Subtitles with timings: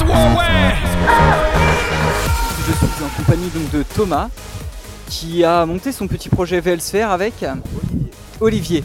[0.00, 0.06] Je
[2.72, 4.28] suis en compagnie donc de Thomas
[5.08, 7.44] qui a monté son petit projet VLSphere avec
[8.40, 8.82] Olivier.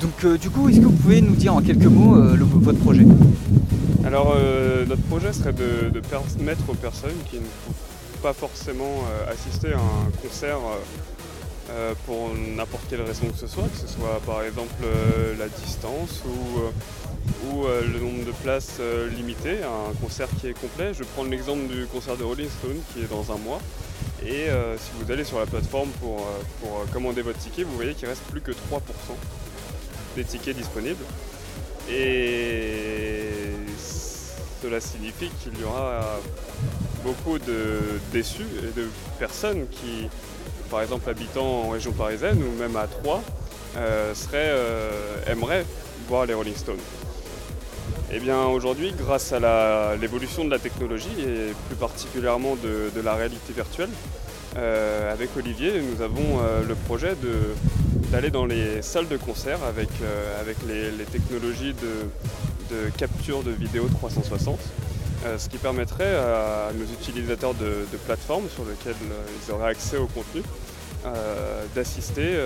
[0.00, 2.44] Donc euh, du coup, est-ce que vous pouvez nous dire en quelques mots euh, le-
[2.44, 3.06] votre projet?
[4.04, 9.04] Alors euh, notre projet serait de, de permettre aux personnes qui ne peuvent pas forcément
[9.12, 10.58] euh, assister à un concert
[12.04, 16.22] pour n'importe quelle raison que ce soit, que ce soit par exemple euh, la distance
[16.26, 16.70] ou, euh,
[17.44, 20.92] ou euh, le nombre de places euh, limité, un concert qui est complet.
[20.94, 23.60] Je prendre l'exemple du concert de Rolling Stone qui est dans un mois.
[24.24, 26.26] Et euh, si vous allez sur la plateforme pour,
[26.60, 28.54] pour commander votre ticket, vous voyez qu'il reste plus que 3%
[30.16, 31.04] des tickets disponibles.
[31.90, 33.20] Et
[34.62, 36.20] cela signifie qu'il y aura
[37.02, 37.80] beaucoup de
[38.12, 40.08] déçus et de personnes qui,
[40.70, 43.22] par exemple habitant en région parisienne ou même à Troyes,
[43.76, 44.14] euh,
[46.08, 46.76] voir les Rolling Stones.
[48.14, 53.54] Et bien aujourd'hui, grâce à l'évolution de la technologie et plus particulièrement de, la réalité
[53.54, 53.88] virtuelle,
[54.58, 57.14] euh, avec Olivier, nous avons euh, le projet
[58.10, 60.42] d'aller dans les salles de concert avec, euh,
[60.98, 64.60] les, technologies de, de capture de vidéo 360,
[65.24, 69.96] euh, ce qui permettrait à nos utilisateurs de, de plateformes sur lesquelles ils auraient accès
[69.96, 70.42] au contenu
[71.74, 72.38] d'assister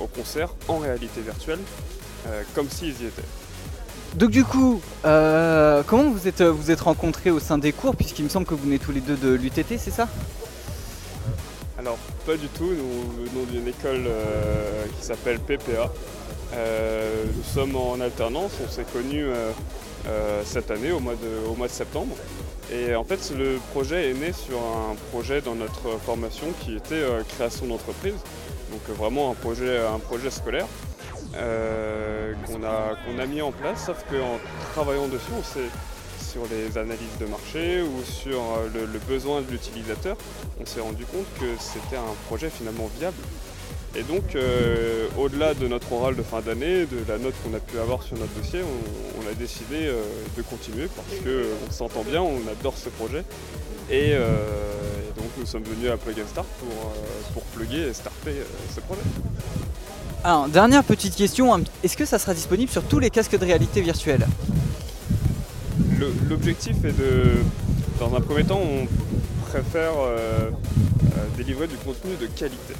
[0.00, 1.58] au concert en réalité virtuelle,
[2.54, 3.43] comme s'ils y étaient.
[4.14, 8.24] Donc du coup, euh, comment vous êtes vous êtes rencontrés au sein des cours puisqu'il
[8.24, 10.08] me semble que vous venez tous les deux de l'UTT, c'est ça?
[11.76, 12.70] Alors, pas du tout.
[12.70, 15.90] Nous venons d'une école euh, qui s'appelle PPA.
[16.54, 18.52] Euh, nous sommes en alternance.
[18.64, 19.26] On s'est connus
[20.44, 22.14] cette année, au mois, de, au mois de septembre.
[22.72, 27.02] Et en fait, le projet est né sur un projet dans notre formation qui était
[27.36, 28.14] création d'entreprise.
[28.70, 30.66] Donc, vraiment un projet, un projet scolaire
[31.36, 33.86] euh, qu'on a, a mis en place.
[33.86, 34.38] Sauf qu'en
[34.72, 35.68] travaillant dessus, on s'est
[36.18, 40.16] sur les analyses de marché ou sur euh, le, besoin de l'utilisateur,
[40.60, 43.16] on s'est rendu compte que c'était un projet finalement viable.
[43.94, 47.60] Et donc, euh, au-delà de notre oral de fin d'année, de la note qu'on a
[47.60, 49.90] pu avoir sur notre dossier, on, a décidé
[50.36, 53.24] de continuer parce qu'on s'entend bien, on adore ce projet.
[53.90, 54.12] Et,
[55.16, 56.92] donc, nous sommes venus à Plug and Start pour,
[57.32, 58.34] pour plugger et starter
[58.74, 59.00] ce projet.
[60.26, 63.82] Alors, dernière petite question, est-ce que ça sera disponible sur tous les casques de réalité
[63.82, 64.26] virtuelle
[65.98, 67.32] Le- L'objectif est de,
[68.00, 68.86] dans un premier temps, on
[69.50, 70.16] préfère euh,
[70.48, 70.50] euh,
[71.36, 72.72] délivrer du contenu de qualité.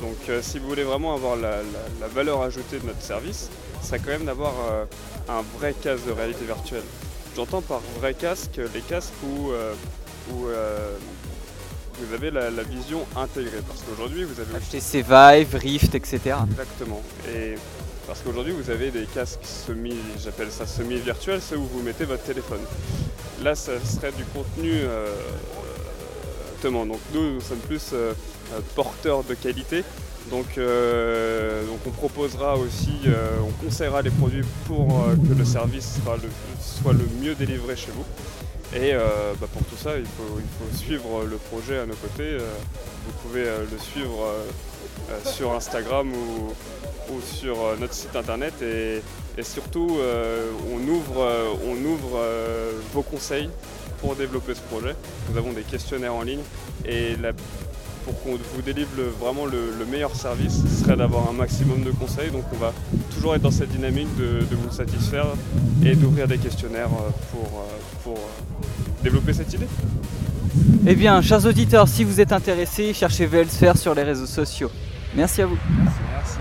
[0.00, 1.56] Donc euh, si vous voulez vraiment avoir la,
[2.14, 3.50] valeur ajoutée de notre service,
[3.82, 4.52] c'est quand même d'avoir
[5.28, 6.84] un vrai casque de réalité virtuelle.
[7.34, 9.50] J'entends par vrai casque les casques où,
[11.98, 13.60] vous avez la, la vision intégrée.
[13.66, 16.36] Parce qu'aujourd'hui, vous avez HTC Vive, Rift, etc.
[16.50, 17.02] Exactement.
[17.34, 17.54] Et
[18.06, 22.24] parce qu'aujourd'hui, vous avez des casques semi, j'appelle ça semi-virtuels, ceux où vous mettez votre
[22.24, 22.60] téléphone.
[23.42, 25.06] Là, ça serait du contenu euh.
[26.64, 28.12] Donc nous, nous sommes plus euh,
[28.52, 29.82] euh, porteurs de qualité.
[30.30, 35.96] Donc, euh, donc on proposera aussi, euh, on conseillera les produits pour que le service
[36.00, 36.30] sera le-
[36.60, 38.04] soit le mieux délivré chez vous.
[38.74, 40.38] Et euh, bah, pour tout ça, il faut,
[40.76, 42.22] suivre le projet à nos côtés.
[42.22, 42.54] Euh,
[43.06, 44.26] vous pouvez euh, le suivre
[45.26, 46.52] sur Instagram ou,
[47.20, 48.54] sur notre site internet.
[48.62, 49.02] Et,
[49.42, 49.98] surtout,
[50.72, 51.28] on ouvre,
[51.66, 52.20] on ouvre
[52.92, 53.50] vos conseils
[54.00, 54.94] pour développer ce projet.
[55.28, 56.42] Nous avons des questionnaires en ligne.
[56.86, 57.32] Et la-
[58.04, 61.82] pour qu'on vous délivre le- vraiment le, le meilleur service, ce serait d'avoir un maximum
[61.82, 62.30] de conseils.
[62.30, 62.72] Donc on va
[63.14, 65.26] toujours être dans cette dynamique de, de vous satisfaire
[65.84, 69.66] et d'ouvrir des questionnaires euh, pour, euh, pour euh, développer cette idée.
[70.86, 74.70] Eh bien, chers auditeurs, si vous êtes intéressés, cherchez VLSphere sur les réseaux sociaux.
[75.16, 75.58] Merci à vous.
[75.78, 76.38] Merci.